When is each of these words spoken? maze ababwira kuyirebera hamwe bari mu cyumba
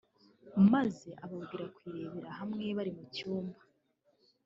maze 0.73 1.09
ababwira 1.23 1.65
kuyirebera 1.75 2.29
hamwe 2.39 2.65
bari 2.77 2.91
mu 2.97 3.03
cyumba 3.15 3.59